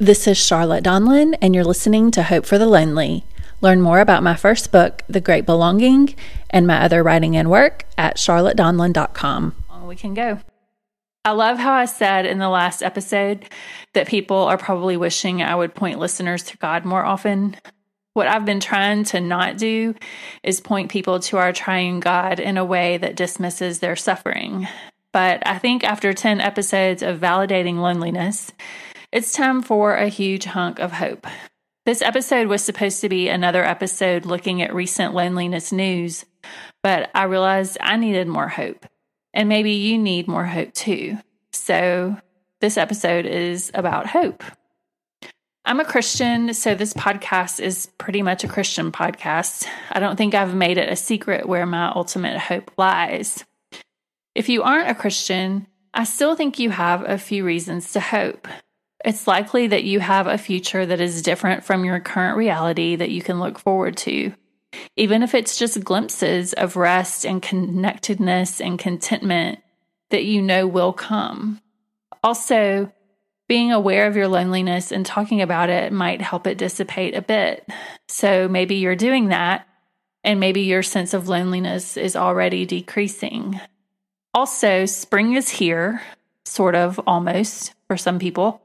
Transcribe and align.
This 0.00 0.28
is 0.28 0.38
Charlotte 0.38 0.84
Donlon, 0.84 1.36
and 1.42 1.56
you're 1.56 1.64
listening 1.64 2.12
to 2.12 2.22
Hope 2.22 2.46
for 2.46 2.56
the 2.56 2.68
Lonely. 2.68 3.24
Learn 3.60 3.80
more 3.80 3.98
about 3.98 4.22
my 4.22 4.36
first 4.36 4.70
book, 4.70 5.02
The 5.08 5.20
Great 5.20 5.44
Belonging, 5.44 6.14
and 6.50 6.68
my 6.68 6.84
other 6.84 7.02
writing 7.02 7.36
and 7.36 7.50
work 7.50 7.84
at 7.98 8.16
charlottedonlon.com. 8.16 9.56
We 9.86 9.96
can 9.96 10.14
go. 10.14 10.38
I 11.24 11.32
love 11.32 11.58
how 11.58 11.72
I 11.72 11.86
said 11.86 12.26
in 12.26 12.38
the 12.38 12.48
last 12.48 12.80
episode 12.80 13.46
that 13.94 14.06
people 14.06 14.36
are 14.36 14.56
probably 14.56 14.96
wishing 14.96 15.42
I 15.42 15.56
would 15.56 15.74
point 15.74 15.98
listeners 15.98 16.44
to 16.44 16.56
God 16.58 16.84
more 16.84 17.04
often. 17.04 17.56
What 18.12 18.28
I've 18.28 18.44
been 18.44 18.60
trying 18.60 19.02
to 19.06 19.20
not 19.20 19.58
do 19.58 19.96
is 20.44 20.60
point 20.60 20.92
people 20.92 21.18
to 21.18 21.38
our 21.38 21.52
triune 21.52 21.98
God 21.98 22.38
in 22.38 22.56
a 22.56 22.64
way 22.64 22.98
that 22.98 23.16
dismisses 23.16 23.80
their 23.80 23.96
suffering. 23.96 24.68
But 25.12 25.44
I 25.46 25.58
think 25.58 25.82
after 25.84 26.12
10 26.12 26.40
episodes 26.40 27.02
of 27.02 27.18
validating 27.18 27.78
loneliness, 27.78 28.52
it's 29.10 29.32
time 29.32 29.62
for 29.62 29.94
a 29.94 30.08
huge 30.08 30.44
hunk 30.44 30.78
of 30.78 30.92
hope. 30.92 31.26
This 31.86 32.02
episode 32.02 32.48
was 32.48 32.62
supposed 32.62 33.00
to 33.00 33.08
be 33.08 33.28
another 33.28 33.64
episode 33.64 34.26
looking 34.26 34.60
at 34.60 34.74
recent 34.74 35.14
loneliness 35.14 35.72
news, 35.72 36.26
but 36.82 37.10
I 37.14 37.24
realized 37.24 37.78
I 37.80 37.96
needed 37.96 38.28
more 38.28 38.48
hope. 38.48 38.84
And 39.32 39.48
maybe 39.48 39.72
you 39.72 39.96
need 39.96 40.28
more 40.28 40.44
hope 40.44 40.74
too. 40.74 41.18
So, 41.52 42.18
this 42.60 42.76
episode 42.76 43.24
is 43.24 43.70
about 43.72 44.06
hope. 44.06 44.42
I'm 45.64 45.80
a 45.80 45.84
Christian, 45.84 46.52
so 46.54 46.74
this 46.74 46.92
podcast 46.92 47.60
is 47.60 47.86
pretty 47.98 48.22
much 48.22 48.44
a 48.44 48.48
Christian 48.48 48.90
podcast. 48.90 49.66
I 49.90 50.00
don't 50.00 50.16
think 50.16 50.34
I've 50.34 50.54
made 50.54 50.76
it 50.76 50.90
a 50.90 50.96
secret 50.96 51.48
where 51.48 51.66
my 51.66 51.92
ultimate 51.94 52.38
hope 52.38 52.70
lies. 52.76 53.44
If 54.34 54.48
you 54.48 54.62
aren't 54.62 54.90
a 54.90 54.94
Christian, 54.94 55.66
I 55.94 56.04
still 56.04 56.34
think 56.36 56.58
you 56.58 56.70
have 56.70 57.08
a 57.08 57.18
few 57.18 57.44
reasons 57.44 57.92
to 57.92 58.00
hope. 58.00 58.48
It's 59.08 59.26
likely 59.26 59.68
that 59.68 59.84
you 59.84 60.00
have 60.00 60.26
a 60.26 60.36
future 60.36 60.84
that 60.84 61.00
is 61.00 61.22
different 61.22 61.64
from 61.64 61.82
your 61.82 61.98
current 61.98 62.36
reality 62.36 62.94
that 62.94 63.08
you 63.08 63.22
can 63.22 63.40
look 63.40 63.58
forward 63.58 63.96
to, 63.98 64.34
even 64.96 65.22
if 65.22 65.34
it's 65.34 65.56
just 65.58 65.82
glimpses 65.82 66.52
of 66.52 66.76
rest 66.76 67.24
and 67.24 67.40
connectedness 67.40 68.60
and 68.60 68.78
contentment 68.78 69.60
that 70.10 70.26
you 70.26 70.42
know 70.42 70.66
will 70.66 70.92
come. 70.92 71.58
Also, 72.22 72.92
being 73.48 73.72
aware 73.72 74.06
of 74.06 74.14
your 74.14 74.28
loneliness 74.28 74.92
and 74.92 75.06
talking 75.06 75.40
about 75.40 75.70
it 75.70 75.90
might 75.90 76.20
help 76.20 76.46
it 76.46 76.58
dissipate 76.58 77.16
a 77.16 77.22
bit. 77.22 77.66
So 78.08 78.46
maybe 78.46 78.74
you're 78.74 78.94
doing 78.94 79.28
that, 79.28 79.66
and 80.22 80.38
maybe 80.38 80.60
your 80.60 80.82
sense 80.82 81.14
of 81.14 81.30
loneliness 81.30 81.96
is 81.96 82.14
already 82.14 82.66
decreasing. 82.66 83.58
Also, 84.34 84.84
spring 84.84 85.32
is 85.32 85.48
here, 85.48 86.02
sort 86.44 86.74
of 86.74 87.00
almost 87.06 87.72
for 87.86 87.96
some 87.96 88.18
people. 88.18 88.60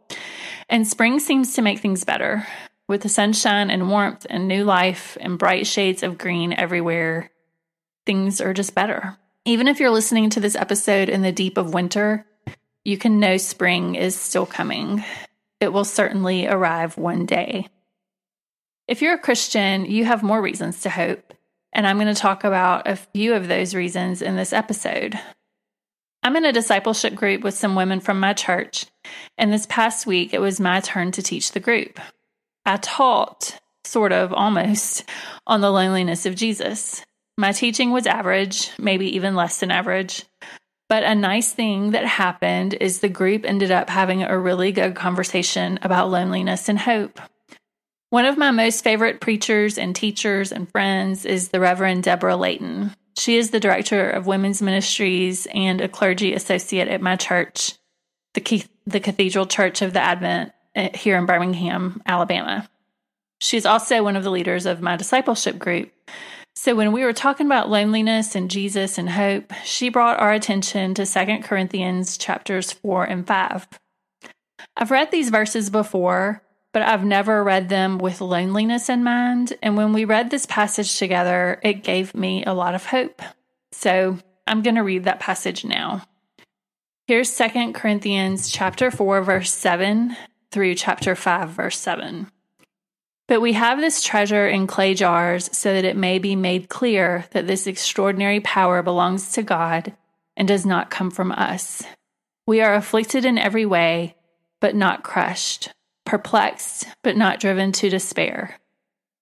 And 0.74 0.88
spring 0.88 1.20
seems 1.20 1.54
to 1.54 1.62
make 1.62 1.78
things 1.78 2.04
better 2.04 2.48
with 2.88 3.02
the 3.02 3.10
sunshine 3.10 3.70
and 3.70 3.92
warmth 3.92 4.26
and 4.28 4.48
new 4.48 4.64
life 4.64 5.16
and 5.22 5.38
bright 5.38 5.68
shades 5.68 6.02
of 6.02 6.18
green 6.18 6.52
everywhere. 6.52 7.30
Things 8.08 8.42
are 8.42 8.56
just 8.56 8.74
better. 8.74 9.16
Even 9.46 9.68
if 9.68 9.80
you're 9.80 9.92
listening 9.92 10.32
to 10.32 10.40
this 10.40 10.56
episode 10.56 11.10
in 11.10 11.22
the 11.22 11.32
deep 11.32 11.60
of 11.60 11.76
winter, 11.76 12.26
you 12.84 12.98
can 12.98 13.20
know 13.20 13.38
spring 13.38 13.94
is 13.94 14.16
still 14.16 14.48
coming. 14.48 15.04
It 15.60 15.72
will 15.72 15.86
certainly 15.86 16.48
arrive 16.48 16.98
one 16.98 17.28
day. 17.28 17.68
If 18.88 19.04
you're 19.04 19.14
a 19.14 19.20
Christian, 19.20 19.86
you 19.86 20.06
have 20.06 20.24
more 20.24 20.42
reasons 20.42 20.82
to 20.82 20.90
hope, 20.90 21.36
and 21.72 21.86
I'm 21.86 22.00
going 22.00 22.12
to 22.12 22.20
talk 22.20 22.44
about 22.44 22.88
a 22.88 22.96
few 22.96 23.36
of 23.36 23.48
those 23.48 23.76
reasons 23.76 24.24
in 24.24 24.38
this 24.38 24.52
episode. 24.52 25.20
I'm 26.24 26.38
in 26.38 26.46
a 26.46 26.54
discipleship 26.54 27.16
group 27.16 27.44
with 27.44 27.54
some 27.54 27.76
women 27.76 28.00
from 28.00 28.20
my 28.20 28.32
church, 28.32 28.86
and 29.38 29.52
this 29.52 29.66
past 29.66 30.08
week 30.08 30.34
it 30.34 30.40
was 30.40 30.60
my 30.60 30.80
turn 30.80 31.12
to 31.12 31.22
teach 31.22 31.52
the 31.52 31.60
group. 31.60 32.00
I 32.66 32.78
taught, 32.78 33.60
sort 33.84 34.14
of 34.14 34.32
almost, 34.32 35.04
on 35.46 35.60
the 35.60 35.72
loneliness 35.72 36.26
of 36.26 36.36
Jesus. 36.36 37.04
My 37.38 37.52
teaching 37.52 37.92
was 37.92 38.08
average, 38.08 38.72
maybe 38.78 39.18
even 39.18 39.36
less 39.36 39.60
than 39.60 39.70
average. 39.70 40.24
But 40.88 41.04
a 41.04 41.14
nice 41.14 41.52
thing 41.52 41.92
that 41.92 42.06
happened 42.06 42.76
is 42.80 43.00
the 43.00 43.10
group 43.10 43.44
ended 43.44 43.72
up 43.72 43.90
having 43.90 44.24
a 44.24 44.40
really 44.40 44.72
good 44.72 44.96
conversation 44.96 45.78
about 45.82 46.10
loneliness 46.10 46.70
and 46.70 46.80
hope. 46.80 47.20
One 48.12 48.26
of 48.26 48.38
my 48.38 48.52
most 48.52 48.84
favorite 48.84 49.20
preachers 49.20 49.78
and 49.78 49.96
teachers 49.96 50.52
and 50.52 50.72
friends 50.72 51.26
is 51.26 51.50
the 51.50 51.60
Reverend 51.60 52.04
Deborah 52.04 52.38
Layton. 52.38 52.96
She 53.18 53.38
is 53.38 53.52
the 53.52 53.60
director 53.60 54.10
of 54.10 54.28
women's 54.28 54.62
ministries 54.62 55.48
and 55.54 55.82
a 55.82 55.88
clergy 55.88 56.34
associate 56.34 56.88
at 56.88 57.02
my 57.02 57.16
church, 57.16 57.74
the, 58.34 58.66
the 58.86 59.00
Cathedral 59.00 59.46
Church 59.46 59.82
of 59.82 59.94
the 59.94 60.00
Advent 60.00 60.52
eh, 60.76 60.96
here 60.98 61.18
in 61.18 61.26
Birmingham, 61.26 62.02
Alabama. 62.06 62.68
She's 63.40 63.66
also 63.66 64.04
one 64.04 64.16
of 64.16 64.24
the 64.24 64.32
leaders 64.32 64.66
of 64.66 64.82
my 64.82 64.96
discipleship 64.96 65.60
group. 65.60 65.92
So 66.56 66.76
when 66.76 66.92
we 66.92 67.04
were 67.04 67.14
talking 67.14 67.46
about 67.46 67.70
loneliness 67.70 68.36
and 68.36 68.50
Jesus 68.50 68.98
and 68.98 69.10
hope, 69.10 69.52
she 69.64 69.90
brought 69.90 70.20
our 70.20 70.32
attention 70.32 70.94
to 70.94 71.06
2 71.06 71.40
Corinthians 71.44 72.18
chapters 72.18 72.72
4 72.72 73.06
and 73.06 73.28
5. 73.28 73.68
I've 74.78 74.92
read 74.92 75.12
these 75.12 75.30
verses 75.30 75.70
before, 75.70 76.42
but 76.74 76.82
I've 76.82 77.06
never 77.06 77.44
read 77.44 77.70
them 77.70 78.00
with 78.00 78.20
loneliness 78.20 78.90
in 78.90 79.04
mind. 79.04 79.54
And 79.62 79.78
when 79.78 79.94
we 79.94 80.06
read 80.06 80.30
this 80.30 80.48
passage 80.48 80.98
together, 80.98 81.60
it 81.64 81.84
gave 81.84 82.16
me 82.16 82.44
a 82.44 82.54
lot 82.54 82.76
of 82.76 82.88
hope. 82.88 83.22
So 83.72 84.18
I'm 84.48 84.64
going 84.64 84.76
to 84.76 84.84
read 84.84 85.04
that 85.04 85.20
passage 85.20 85.64
now. 85.64 86.02
Here's 87.08 87.30
Second 87.30 87.74
Corinthians 87.74 88.50
chapter 88.50 88.90
4 88.90 89.22
verse 89.22 89.52
7 89.52 90.18
through 90.52 90.76
chapter 90.76 91.16
5 91.16 91.50
verse 91.50 91.78
7. 91.78 92.28
But 93.28 93.42
we 93.42 93.54
have 93.54 93.80
this 93.80 94.04
treasure 94.04 94.48
in 94.48 94.68
clay 94.68 94.96
jars 94.96 95.56
so 95.56 95.74
that 95.74 95.86
it 95.86 95.96
may 95.96 96.18
be 96.20 96.36
made 96.36 96.70
clear 96.70 97.26
that 97.32 97.48
this 97.48 97.68
extraordinary 97.68 98.40
power 98.40 98.82
belongs 98.82 99.32
to 99.34 99.44
God 99.44 99.94
and 100.36 100.48
does 100.48 100.66
not 100.66 100.90
come 100.90 101.12
from 101.12 101.32
us. 101.32 101.84
We 102.48 102.62
are 102.62 102.74
afflicted 102.74 103.26
in 103.26 103.38
every 103.38 103.66
way, 103.66 104.16
but 104.60 104.76
not 104.76 105.04
crushed 105.04 105.70
perplexed, 106.14 106.86
but 107.02 107.18
not 107.18 107.40
driven 107.40 107.72
to 107.72 107.90
despair, 107.90 108.60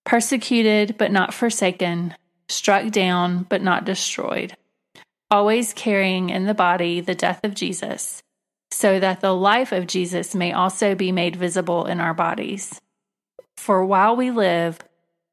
persecuted, 0.04 0.94
but 0.98 1.10
not 1.10 1.32
forsaken, 1.32 2.14
struck 2.50 2.90
down, 2.90 3.44
but 3.44 3.62
not 3.62 3.86
destroyed, 3.86 4.54
always 5.30 5.72
carrying 5.72 6.28
in 6.28 6.44
the 6.44 6.52
body 6.52 7.00
the 7.00 7.14
death 7.14 7.40
of 7.44 7.54
Jesus, 7.54 8.22
so 8.70 9.00
that 9.00 9.22
the 9.22 9.34
life 9.34 9.72
of 9.72 9.86
Jesus 9.86 10.34
may 10.34 10.52
also 10.52 10.94
be 10.94 11.10
made 11.10 11.34
visible 11.34 11.86
in 11.86 11.98
our 11.98 12.12
bodies. 12.12 12.78
For 13.56 13.86
while 13.86 14.14
we 14.14 14.30
live, 14.30 14.78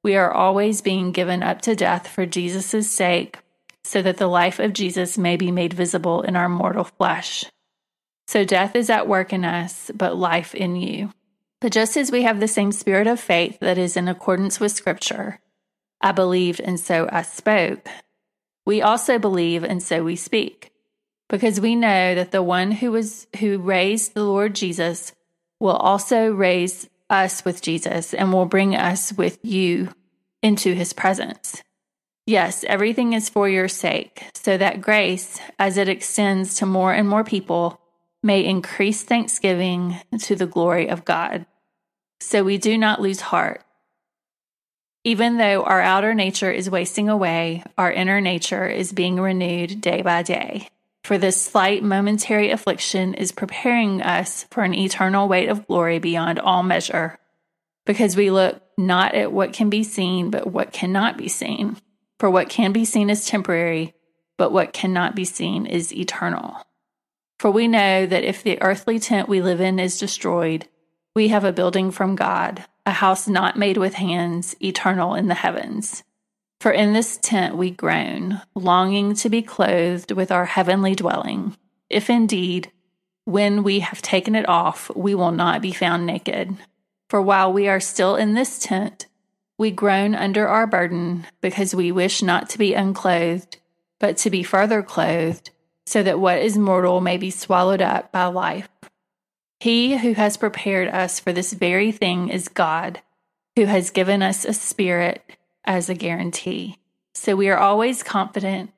we 0.02 0.16
are 0.16 0.32
always 0.32 0.80
being 0.80 1.12
given 1.12 1.44
up 1.44 1.60
to 1.64 1.76
death 1.76 2.08
for 2.08 2.26
Jesus' 2.26 2.90
sake, 2.90 3.40
so 3.84 4.02
that 4.02 4.16
the 4.16 4.28
life 4.28 4.60
of 4.60 4.72
Jesus 4.72 5.18
may 5.18 5.36
be 5.36 5.52
made 5.52 5.74
visible 5.74 6.22
in 6.22 6.38
our 6.38 6.48
mortal 6.48 6.86
flesh. 6.86 7.44
So 8.30 8.46
death 8.46 8.78
is 8.78 8.90
at 8.90 9.10
work 9.10 9.34
in 9.34 9.44
us, 9.44 9.92
but 9.94 10.16
life 10.16 10.56
in 10.56 10.78
you. 10.78 11.12
But 11.62 11.72
just 11.74 11.98
as 11.98 12.12
we 12.12 12.22
have 12.24 12.40
the 12.40 12.48
same 12.48 12.72
spirit 12.72 13.08
of 13.08 13.20
faith 13.20 13.60
that 13.60 13.78
is 13.78 13.98
in 13.98 14.08
accordance 14.08 14.60
with 14.60 14.72
Scripture, 14.72 15.40
I 16.02 16.14
believed 16.14 16.62
and 16.62 16.80
so 16.80 17.10
I 17.12 17.24
spoke, 17.24 17.88
we 18.66 18.82
also 18.82 19.20
believe 19.20 19.64
and 19.64 19.84
so 19.84 20.04
we 20.04 20.16
speak, 20.16 20.72
because 21.28 21.60
we 21.60 21.76
know 21.76 22.16
that 22.16 22.32
the 22.32 22.44
one 22.44 22.72
who 22.72 22.92
was 22.92 23.28
who 23.40 23.58
raised 23.58 24.14
the 24.14 24.24
Lord 24.24 24.56
Jesus 24.56 25.14
will 25.60 25.76
also 25.76 26.32
raise 26.32 26.90
us 27.10 27.44
with 27.44 27.62
Jesus 27.62 28.14
and 28.14 28.32
will 28.32 28.46
bring 28.46 28.76
us 28.76 29.12
with 29.12 29.40
you 29.44 29.90
into 30.42 30.74
his 30.74 30.94
presence. 30.94 31.62
Yes, 32.26 32.64
everything 32.64 33.14
is 33.14 33.28
for 33.28 33.50
your 33.50 33.68
sake, 33.68 34.24
so 34.36 34.56
that 34.56 34.82
grace, 34.82 35.42
as 35.58 35.78
it 35.78 35.90
extends 35.90 36.56
to 36.56 36.66
more 36.66 36.94
and 36.94 37.10
more 37.10 37.24
people, 37.24 37.82
may 38.22 38.44
increase 38.44 39.04
thanksgiving 39.04 40.00
to 40.20 40.36
the 40.36 40.48
glory 40.48 40.90
of 40.90 41.06
God. 41.06 41.46
So 42.20 42.44
we 42.44 42.58
do 42.58 42.78
not 42.78 43.02
lose 43.02 43.22
heart. 43.22 43.64
Even 45.06 45.38
though 45.38 45.64
our 45.64 45.80
outer 45.82 46.14
nature 46.14 46.52
is 46.52 46.70
wasting 46.70 47.08
away, 47.08 47.64
our 47.78 47.92
inner 47.92 48.20
nature 48.20 48.68
is 48.68 48.92
being 48.92 49.20
renewed 49.20 49.80
day 49.80 50.02
by 50.02 50.24
day. 50.24 50.68
For 51.06 51.18
this 51.18 51.42
slight 51.42 51.82
momentary 51.82 52.52
affliction 52.52 53.14
is 53.14 53.32
preparing 53.32 54.02
us 54.02 54.46
for 54.52 54.64
an 54.64 54.74
eternal 54.74 55.30
weight 55.30 55.48
of 55.48 55.66
glory 55.66 56.00
beyond 56.00 56.40
all 56.40 56.62
measure, 56.62 57.18
because 57.86 58.18
we 58.18 58.30
look 58.30 58.62
not 58.78 59.16
at 59.16 59.32
what 59.32 59.54
can 59.54 59.70
be 59.70 59.84
seen, 59.84 60.30
but 60.30 60.48
what 60.48 60.74
cannot 60.74 61.18
be 61.18 61.30
seen. 61.30 61.78
For 62.20 62.30
what 62.30 62.50
can 62.50 62.74
be 62.74 62.84
seen 62.84 63.10
is 63.10 63.26
temporary, 63.26 63.96
but 64.38 64.52
what 64.52 64.74
cannot 64.74 65.16
be 65.16 65.24
seen 65.24 65.66
is 65.66 65.94
eternal. 65.94 66.62
For 67.40 67.50
we 67.50 67.70
know 67.70 68.06
that 68.06 68.24
if 68.26 68.44
the 68.44 68.62
earthly 68.62 69.00
tent 69.00 69.30
we 69.30 69.42
live 69.42 69.62
in 69.62 69.80
is 69.80 69.98
destroyed, 69.98 70.68
we 71.16 71.30
have 71.30 71.46
a 71.46 71.54
building 71.54 71.90
from 71.90 72.18
God, 72.18 72.66
a 72.86 72.92
house 72.92 73.30
not 73.30 73.58
made 73.58 73.78
with 73.78 73.94
hands, 73.94 74.56
eternal 74.62 75.16
in 75.16 75.28
the 75.28 75.36
heavens. 75.36 76.04
For 76.60 76.72
in 76.72 76.92
this 76.92 77.16
tent 77.16 77.56
we 77.56 77.72
groan, 77.72 78.42
longing 78.56 79.16
to 79.16 79.30
be 79.30 79.42
clothed 79.42 80.12
with 80.12 80.34
our 80.34 80.46
heavenly 80.46 80.96
dwelling, 80.96 81.56
if 81.90 82.10
indeed, 82.10 82.74
when 83.24 83.64
we 83.64 83.80
have 83.80 84.02
taken 84.02 84.36
it 84.36 84.48
off, 84.50 84.92
we 84.94 85.16
will 85.16 85.32
not 85.32 85.62
be 85.62 85.72
found 85.72 86.06
naked. 86.06 86.58
For 87.10 87.22
while 87.22 87.54
we 87.54 87.70
are 87.70 87.80
still 87.80 88.18
in 88.18 88.34
this 88.34 88.60
tent, 88.60 89.08
we 89.58 89.72
groan 89.72 90.14
under 90.14 90.48
our 90.48 90.68
burden 90.68 91.26
because 91.40 91.74
we 91.74 91.92
wish 91.92 92.22
not 92.22 92.50
to 92.50 92.58
be 92.58 92.74
unclothed, 92.74 93.58
but 93.98 94.18
to 94.18 94.30
be 94.30 94.44
further 94.44 94.84
clothed, 94.84 95.52
so 95.90 96.04
that 96.04 96.20
what 96.20 96.38
is 96.38 96.56
mortal 96.56 97.02
may 97.02 97.18
be 97.18 97.32
swallowed 97.32 97.82
up 97.82 98.12
by 98.12 98.26
life. 98.26 98.70
He 99.60 99.98
who 99.98 100.14
has 100.14 100.38
prepared 100.38 100.88
us 100.88 101.20
for 101.20 101.34
this 101.34 101.52
very 101.52 101.92
thing 101.92 102.30
is 102.30 102.48
God, 102.48 103.02
who 103.56 103.66
has 103.66 103.90
given 103.90 104.22
us 104.22 104.46
a 104.46 104.54
spirit 104.54 105.24
as 105.66 105.90
a 105.90 105.96
guarantee. 105.96 106.78
So 107.16 107.36
we 107.36 107.50
are 107.50 107.58
always 107.58 108.04
confident, 108.04 108.72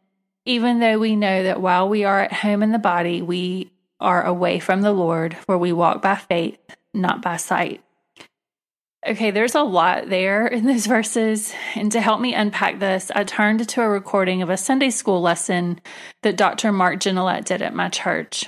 even 0.45 0.79
though 0.79 0.99
we 0.99 1.17
know 1.17 1.43
that 1.43 1.59
while 1.59 1.89
we 1.89 2.05
are 2.05 2.21
at 2.21 2.31
home 2.31 2.63
in 2.63 2.71
the 2.71 2.79
body, 2.79 3.21
we 3.21 3.73
are 3.99 4.25
away 4.25 4.59
from 4.59 4.81
the 4.81 4.93
Lord, 4.93 5.35
for 5.35 5.57
we 5.57 5.73
walk 5.73 6.01
by 6.01 6.15
faith, 6.15 6.59
not 6.93 7.21
by 7.21 7.35
sight. 7.35 7.83
Okay, 9.07 9.31
there's 9.31 9.55
a 9.55 9.63
lot 9.63 10.09
there 10.09 10.45
in 10.45 10.65
those 10.65 10.85
verses. 10.87 11.53
And 11.75 11.91
to 11.91 12.01
help 12.01 12.21
me 12.21 12.33
unpack 12.33 12.79
this, 12.79 13.11
I 13.13 13.23
turned 13.23 13.67
to 13.67 13.81
a 13.81 13.89
recording 13.89 14.41
of 14.41 14.49
a 14.49 14.57
Sunday 14.57 14.91
school 14.91 15.21
lesson 15.21 15.81
that 16.21 16.37
Dr. 16.37 16.71
Mark 16.71 16.99
Gignilliat 16.99 17.45
did 17.45 17.61
at 17.61 17.73
my 17.73 17.89
church. 17.89 18.45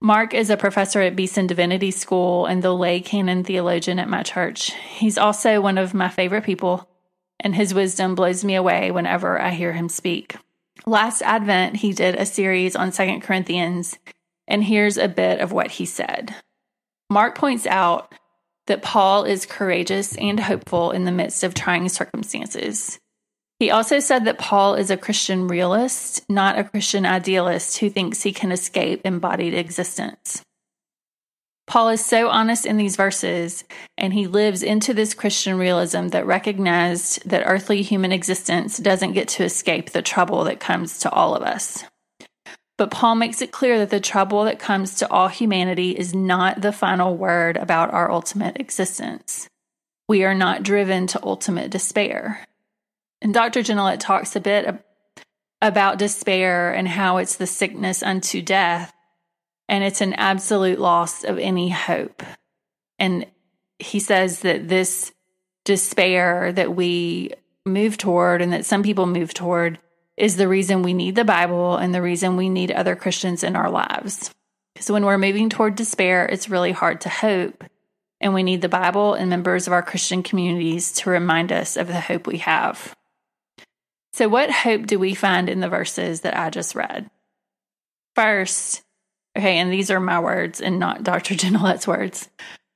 Mark 0.00 0.34
is 0.34 0.50
a 0.50 0.56
professor 0.56 1.00
at 1.00 1.14
Beeson 1.14 1.46
Divinity 1.46 1.92
School 1.92 2.46
and 2.46 2.62
the 2.62 2.74
lay 2.74 3.00
canon 3.00 3.44
theologian 3.44 4.00
at 4.00 4.08
my 4.08 4.22
church. 4.22 4.72
He's 4.72 5.16
also 5.16 5.60
one 5.60 5.78
of 5.78 5.94
my 5.94 6.08
favorite 6.08 6.42
people, 6.42 6.88
and 7.38 7.54
his 7.54 7.72
wisdom 7.72 8.16
blows 8.16 8.44
me 8.44 8.56
away 8.56 8.90
whenever 8.90 9.40
I 9.40 9.50
hear 9.50 9.72
him 9.72 9.88
speak. 9.88 10.34
Last 10.86 11.22
Advent, 11.22 11.76
he 11.76 11.92
did 11.92 12.16
a 12.16 12.26
series 12.26 12.74
on 12.74 12.90
Second 12.90 13.20
Corinthians, 13.20 13.96
and 14.48 14.64
here's 14.64 14.96
a 14.96 15.06
bit 15.06 15.38
of 15.38 15.52
what 15.52 15.70
he 15.70 15.86
said. 15.86 16.34
Mark 17.08 17.36
points 17.36 17.66
out 17.66 18.12
that 18.66 18.82
Paul 18.82 19.24
is 19.24 19.46
courageous 19.46 20.16
and 20.16 20.38
hopeful 20.38 20.90
in 20.90 21.04
the 21.04 21.12
midst 21.12 21.44
of 21.44 21.54
trying 21.54 21.88
circumstances. 21.88 22.98
He 23.58 23.70
also 23.70 24.00
said 24.00 24.24
that 24.24 24.38
Paul 24.38 24.74
is 24.74 24.90
a 24.90 24.96
Christian 24.96 25.46
realist, 25.46 26.28
not 26.28 26.58
a 26.58 26.64
Christian 26.64 27.06
idealist 27.06 27.78
who 27.78 27.90
thinks 27.90 28.22
he 28.22 28.32
can 28.32 28.50
escape 28.50 29.02
embodied 29.04 29.54
existence. 29.54 30.42
Paul 31.68 31.90
is 31.90 32.04
so 32.04 32.28
honest 32.28 32.66
in 32.66 32.76
these 32.76 32.96
verses, 32.96 33.64
and 33.96 34.12
he 34.12 34.26
lives 34.26 34.62
into 34.62 34.92
this 34.92 35.14
Christian 35.14 35.56
realism 35.58 36.08
that 36.08 36.26
recognized 36.26 37.28
that 37.28 37.44
earthly 37.46 37.82
human 37.82 38.10
existence 38.10 38.78
doesn't 38.78 39.12
get 39.12 39.28
to 39.28 39.44
escape 39.44 39.90
the 39.90 40.02
trouble 40.02 40.44
that 40.44 40.60
comes 40.60 40.98
to 40.98 41.10
all 41.10 41.36
of 41.36 41.42
us. 41.42 41.84
But 42.82 42.90
Paul 42.90 43.14
makes 43.14 43.40
it 43.40 43.52
clear 43.52 43.78
that 43.78 43.90
the 43.90 44.00
trouble 44.00 44.42
that 44.42 44.58
comes 44.58 44.96
to 44.96 45.08
all 45.08 45.28
humanity 45.28 45.92
is 45.92 46.16
not 46.16 46.62
the 46.62 46.72
final 46.72 47.16
word 47.16 47.56
about 47.56 47.94
our 47.94 48.10
ultimate 48.10 48.58
existence. 48.58 49.48
We 50.08 50.24
are 50.24 50.34
not 50.34 50.64
driven 50.64 51.06
to 51.06 51.22
ultimate 51.22 51.70
despair. 51.70 52.44
And 53.20 53.32
Dr. 53.32 53.60
Gignilliat 53.60 54.00
talks 54.00 54.34
a 54.34 54.40
bit 54.40 54.84
about 55.60 56.00
despair 56.00 56.74
and 56.74 56.88
how 56.88 57.18
it's 57.18 57.36
the 57.36 57.46
sickness 57.46 58.02
unto 58.02 58.42
death, 58.42 58.92
and 59.68 59.84
it's 59.84 60.00
an 60.00 60.14
absolute 60.14 60.80
loss 60.80 61.22
of 61.22 61.38
any 61.38 61.68
hope. 61.68 62.24
And 62.98 63.26
he 63.78 64.00
says 64.00 64.40
that 64.40 64.66
this 64.66 65.12
despair 65.64 66.50
that 66.50 66.74
we 66.74 67.30
move 67.64 67.96
toward 67.96 68.42
and 68.42 68.52
that 68.52 68.66
some 68.66 68.82
people 68.82 69.06
move 69.06 69.32
toward 69.34 69.78
is 70.16 70.36
the 70.36 70.48
reason 70.48 70.82
we 70.82 70.94
need 70.94 71.14
the 71.14 71.24
Bible 71.24 71.76
and 71.76 71.94
the 71.94 72.02
reason 72.02 72.36
we 72.36 72.48
need 72.48 72.70
other 72.70 72.96
Christians 72.96 73.42
in 73.42 73.56
our 73.56 73.70
lives. 73.70 74.30
So 74.78 74.94
when 74.94 75.04
we're 75.04 75.18
moving 75.18 75.48
toward 75.48 75.74
despair, 75.74 76.26
it's 76.26 76.48
really 76.48 76.72
hard 76.72 77.00
to 77.02 77.08
hope. 77.08 77.64
And 78.20 78.34
we 78.34 78.42
need 78.42 78.62
the 78.62 78.68
Bible 78.68 79.14
and 79.14 79.28
members 79.28 79.66
of 79.66 79.72
our 79.72 79.82
Christian 79.82 80.22
communities 80.22 80.92
to 80.92 81.10
remind 81.10 81.50
us 81.50 81.76
of 81.76 81.88
the 81.88 82.00
hope 82.00 82.26
we 82.26 82.38
have. 82.38 82.94
So, 84.12 84.28
what 84.28 84.50
hope 84.50 84.86
do 84.86 84.98
we 84.98 85.14
find 85.14 85.48
in 85.48 85.60
the 85.60 85.68
verses 85.68 86.20
that 86.20 86.36
I 86.36 86.50
just 86.50 86.74
read? 86.74 87.10
First, 88.14 88.82
okay, 89.36 89.58
and 89.58 89.72
these 89.72 89.90
are 89.90 89.98
my 89.98 90.20
words 90.20 90.60
and 90.60 90.78
not 90.78 91.02
Dr. 91.02 91.34
Gignilliat's 91.34 91.88
words. 91.88 92.28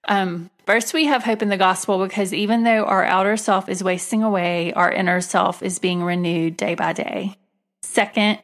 Um, 0.06 0.50
first, 0.66 0.94
we 0.94 1.06
have 1.06 1.24
hope 1.24 1.42
in 1.42 1.48
the 1.48 1.56
gospel 1.56 2.02
because 2.02 2.32
even 2.32 2.62
though 2.62 2.84
our 2.84 3.04
outer 3.04 3.36
self 3.36 3.68
is 3.68 3.82
wasting 3.82 4.22
away, 4.22 4.72
our 4.72 4.90
inner 4.90 5.20
self 5.20 5.62
is 5.62 5.78
being 5.78 6.02
renewed 6.02 6.56
day 6.56 6.74
by 6.74 6.92
day. 6.92 7.36
Second, 7.82 8.38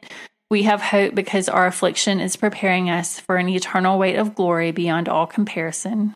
we 0.49 0.63
have 0.63 0.81
hope 0.81 1.15
because 1.15 1.49
our 1.49 1.65
affliction 1.65 2.19
is 2.19 2.35
preparing 2.35 2.89
us 2.89 3.19
for 3.19 3.37
an 3.37 3.49
eternal 3.49 3.97
weight 3.97 4.17
of 4.17 4.35
glory 4.35 4.71
beyond 4.71 5.09
all 5.09 5.25
comparison. 5.25 6.15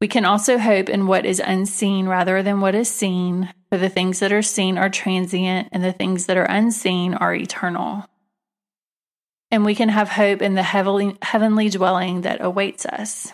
We 0.00 0.08
can 0.08 0.24
also 0.24 0.58
hope 0.58 0.88
in 0.88 1.08
what 1.08 1.26
is 1.26 1.40
unseen 1.40 2.06
rather 2.06 2.42
than 2.42 2.60
what 2.60 2.76
is 2.76 2.88
seen, 2.88 3.52
for 3.70 3.78
the 3.78 3.88
things 3.88 4.20
that 4.20 4.32
are 4.32 4.42
seen 4.42 4.78
are 4.78 4.88
transient 4.88 5.68
and 5.72 5.82
the 5.82 5.92
things 5.92 6.26
that 6.26 6.36
are 6.36 6.44
unseen 6.44 7.14
are 7.14 7.34
eternal. 7.34 8.06
And 9.50 9.64
we 9.64 9.74
can 9.74 9.88
have 9.88 10.10
hope 10.10 10.40
in 10.40 10.54
the 10.54 10.62
heavenly, 10.62 11.16
heavenly 11.22 11.68
dwelling 11.70 12.20
that 12.20 12.40
awaits 12.40 12.86
us. 12.86 13.32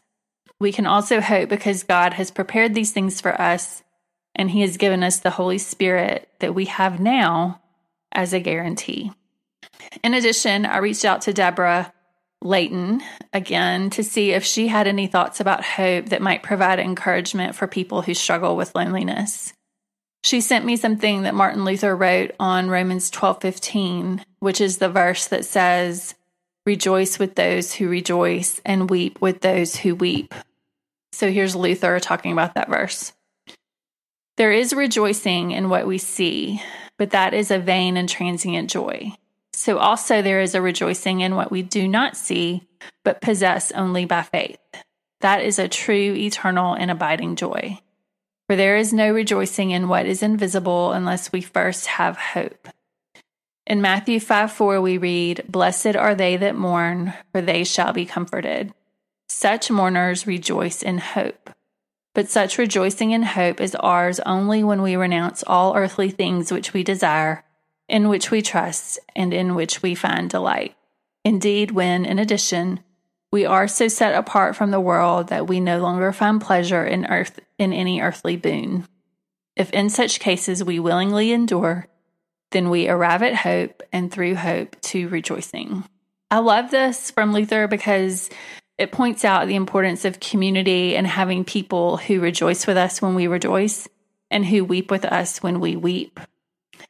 We 0.61 0.73
can 0.73 0.87
also 0.87 1.21
hope 1.21 1.49
because 1.49 1.83
God 1.83 2.15
has 2.15 2.31
prepared 2.31 2.75
these 2.75 2.93
things 2.93 3.21
for 3.21 3.41
us 3.41 3.83
and 4.35 4.51
He 4.51 4.63
has 4.63 4.77
given 4.77 5.03
us 5.03 5.19
the 5.19 5.31
Holy 5.31 5.59
Spirit 5.59 6.29
that 6.41 6.55
we 6.55 6.67
have 6.67 7.01
now 7.01 7.61
as 8.13 8.33
a 8.33 8.41
guarantee. 8.41 9.13
In 10.03 10.15
addition, 10.15 10.67
I 10.67 10.79
reached 10.79 11.05
out 11.05 11.23
to 11.23 11.33
Deborah 11.33 11.93
Layton 12.43 13.03
again 13.33 13.91
to 13.91 14.05
see 14.05 14.33
if 14.33 14.45
she 14.45 14.69
had 14.69 14.87
any 14.87 15.07
thoughts 15.07 15.41
about 15.41 15.65
hope 15.65 16.07
that 16.07 16.23
might 16.23 16.43
provide 16.43 16.79
encouragement 16.79 17.55
for 17.55 17.67
people 17.67 18.03
who 18.03 18.15
struggle 18.15 18.55
with 18.55 18.75
loneliness. 18.75 19.53
She 20.23 20.41
sent 20.41 20.65
me 20.65 20.77
something 20.77 21.23
that 21.23 21.35
Martin 21.35 21.65
Luther 21.65 21.97
wrote 21.97 22.33
on 22.39 22.71
Romans 22.71 23.11
12:15, 23.11 24.25
which 24.41 24.61
is 24.61 24.79
the 24.79 24.89
verse 24.89 25.27
that 25.27 25.45
says, 25.45 26.15
Rejoice 26.67 27.19
with 27.19 27.35
those 27.35 27.75
who 27.75 27.89
rejoice 27.89 28.61
and 28.65 28.89
weep 28.89 29.21
with 29.21 29.43
those 29.43 29.77
who 29.77 29.95
weep. 29.95 30.35
So 31.13 31.31
here's 31.31 31.55
Luther 31.55 32.01
talking 32.01 32.33
about 32.33 32.55
that 32.55 32.69
verse. 32.69 33.13
There 34.37 34.51
is 34.51 34.73
rejoicing 34.73 35.53
in 35.53 35.69
what 35.69 35.87
we 35.87 35.99
see, 35.99 36.63
but 36.99 37.11
that 37.11 37.35
is 37.35 37.51
a 37.51 37.59
vain 37.59 37.97
and 37.97 38.09
transient 38.09 38.71
joy. 38.71 39.13
So 39.53 39.79
also 39.79 40.23
there 40.23 40.41
is 40.41 40.55
a 40.55 40.63
rejoicing 40.63 41.21
in 41.21 41.37
what 41.37 41.51
we 41.51 41.63
do 41.63 41.87
not 41.87 42.17
see, 42.17 42.67
but 43.05 43.21
possess 43.21 43.71
only 43.73 44.05
by 44.07 44.23
faith. 44.23 44.59
That 45.21 45.43
is 45.43 45.59
a 45.59 45.69
true, 45.69 46.15
eternal, 46.15 46.75
and 46.75 46.91
abiding 46.91 47.37
joy. 47.37 47.79
For 48.49 48.57
there 48.57 48.77
is 48.77 48.93
no 48.93 49.13
rejoicing 49.13 49.71
in 49.71 49.89
what 49.89 50.07
is 50.07 50.23
invisible 50.23 50.93
unless 50.93 51.31
we 51.31 51.41
first 51.41 51.87
have 51.87 52.17
hope. 52.17 52.69
In 53.67 53.81
Matthew 53.81 54.21
5 54.21 54.53
4, 54.53 54.81
we 54.81 54.99
read, 54.99 55.45
Blessed 55.49 55.97
are 55.97 56.15
they 56.15 56.37
that 56.37 56.55
mourn, 56.55 57.15
for 57.33 57.41
they 57.41 57.65
shall 57.65 57.93
be 57.93 58.05
comforted. 58.05 58.75
Such 59.29 59.71
mourners 59.71 60.27
rejoice 60.27 60.83
in 60.83 60.99
hope. 60.99 61.51
But 62.15 62.29
such 62.29 62.59
rejoicing 62.59 63.13
in 63.13 63.23
hope 63.23 63.61
is 63.61 63.75
ours 63.75 64.21
only 64.21 64.63
when 64.63 64.83
we 64.83 64.97
renounce 64.97 65.43
all 65.47 65.77
earthly 65.77 66.11
things 66.11 66.53
which 66.53 66.75
we 66.75 66.85
desire, 66.85 67.43
in 67.89 68.09
which 68.09 68.31
we 68.31 68.43
trust, 68.43 68.99
and 69.17 69.33
in 69.33 69.55
which 69.55 69.83
we 69.83 69.95
find 69.95 70.29
delight. 70.29 70.77
Indeed, 71.25 71.71
when, 71.71 72.05
in 72.05 72.19
addition, 72.19 72.81
we 73.33 73.47
are 73.47 73.67
so 73.67 73.89
set 73.89 74.15
apart 74.15 74.55
from 74.55 74.71
the 74.71 74.81
world 74.81 75.29
that 75.29 75.49
we 75.49 75.59
no 75.59 75.81
longer 75.81 76.13
find 76.13 76.41
pleasure 76.41 76.85
in 76.85 77.07
earth 77.07 77.41
in 77.59 77.73
any 77.73 78.01
earthly 78.01 78.37
boon. 78.37 78.87
If 79.57 79.71
in 79.71 79.89
such 79.89 80.21
cases 80.21 80.63
we 80.63 80.79
willingly 80.79 81.33
endure, 81.33 81.89
then 82.55 82.71
we 82.71 82.89
arrive 82.89 83.23
at 83.23 83.35
hope 83.35 83.83
and 83.93 84.11
through 84.11 84.37
hope 84.37 84.81
to 84.81 85.09
rejoicing. 85.09 85.85
I 86.31 86.39
love 86.39 86.71
this 86.71 87.11
from 87.11 87.33
Luther 87.33 87.67
because 87.69 88.31
it 88.79 88.93
points 88.93 89.25
out 89.25 89.47
the 89.47 89.57
importance 89.57 90.05
of 90.05 90.21
community 90.21 90.97
and 90.97 91.07
having 91.07 91.45
people 91.45 91.97
who 91.97 92.21
rejoice 92.21 92.67
with 92.67 92.77
us 92.77 93.03
when 93.03 93.15
we 93.15 93.27
rejoice 93.27 93.89
and 94.31 94.47
who 94.47 94.65
weep 94.65 94.91
with 94.91 95.05
us 95.05 95.43
when 95.43 95.61
we 95.61 95.77
weep. 95.77 96.19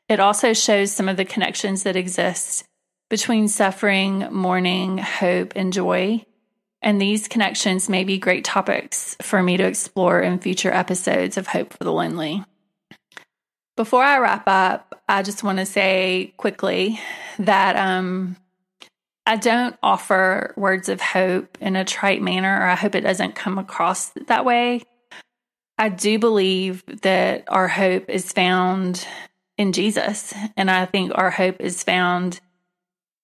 It 0.09 0.21
also 0.21 0.53
shows 0.53 0.93
some 0.93 1.09
of 1.09 1.17
the 1.17 1.25
connections 1.25 1.83
that 1.83 1.97
exist 1.97 2.65
between 3.09 3.49
suffering, 3.49 4.29
mourning, 4.31 4.99
hope, 4.99 5.55
and 5.57 5.73
joy. 5.73 6.25
And 6.83 7.01
these 7.01 7.27
connections 7.27 7.89
may 7.89 8.05
be 8.05 8.19
great 8.19 8.45
topics 8.45 9.17
for 9.23 9.43
me 9.43 9.57
to 9.57 9.65
explore 9.65 10.21
in 10.21 10.39
future 10.39 10.73
episodes 10.73 11.39
of 11.39 11.47
Hope 11.47 11.73
for 11.73 11.85
the 11.85 11.93
Lonely. 11.93 12.45
Before 13.77 14.03
I 14.03 14.19
wrap 14.19 14.45
up, 14.47 15.03
I 15.09 15.23
just 15.23 15.43
want 15.43 15.59
to 15.59 15.67
say 15.67 16.33
quickly 16.37 17.01
that 17.39 17.77
um, 17.77 18.37
I 19.27 19.37
don't 19.37 19.77
offer 19.83 20.55
words 20.57 20.89
of 20.89 21.01
hope 21.01 21.59
in 21.61 21.75
a 21.75 21.85
trite 21.85 22.23
manner, 22.23 22.57
or 22.57 22.65
I 22.65 22.77
hope 22.77 22.95
it 22.95 23.01
doesn't 23.01 23.35
come 23.35 23.59
across 23.59 24.11
that 24.29 24.45
way. 24.45 24.83
I 25.77 25.89
do 25.89 26.19
believe 26.19 26.85
that 27.03 27.45
our 27.49 27.67
hope 27.67 28.09
is 28.09 28.33
found 28.33 29.05
in 29.59 29.73
Jesus. 29.73 30.33
And 30.57 30.71
I 30.71 30.87
think 30.87 31.13
our 31.15 31.31
hope 31.31 31.61
is 31.61 31.83
found 31.83 32.41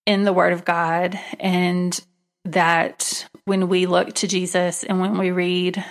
in 0.05 0.23
the 0.23 0.33
Word 0.33 0.51
of 0.51 0.65
God. 0.65 1.17
And 1.39 1.99
that 2.45 3.27
when 3.45 3.69
we 3.69 3.85
look 3.85 4.13
to 4.15 4.27
Jesus 4.27 4.83
and 4.83 4.99
when 4.99 5.17
we 5.17 5.31
read 5.31 5.83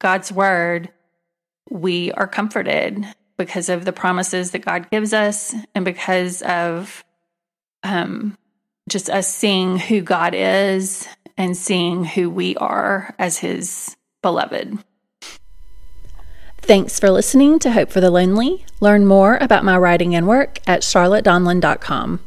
God's 0.00 0.30
word, 0.30 0.90
we 1.70 2.12
are 2.12 2.28
comforted 2.28 3.06
because 3.36 3.68
of 3.68 3.84
the 3.84 3.92
promises 3.92 4.52
that 4.52 4.64
God 4.64 4.90
gives 4.90 5.12
us 5.12 5.54
and 5.74 5.84
because 5.84 6.42
of 6.42 7.04
um, 7.82 8.36
just 8.88 9.10
us 9.10 9.32
seeing 9.32 9.78
who 9.78 10.00
God 10.00 10.34
is 10.34 11.08
and 11.36 11.56
seeing 11.56 12.04
who 12.04 12.30
we 12.30 12.56
are 12.56 13.14
as 13.18 13.38
His 13.38 13.96
beloved. 14.22 14.78
Thanks 16.58 16.98
for 16.98 17.10
listening 17.10 17.58
to 17.58 17.72
Hope 17.72 17.90
for 17.90 18.00
the 18.00 18.10
Lonely. 18.10 18.64
Learn 18.80 19.04
more 19.04 19.36
about 19.40 19.64
my 19.64 19.76
writing 19.76 20.14
and 20.14 20.26
work 20.26 20.60
at 20.66 20.80
charlottedonlon.com. 20.80 22.20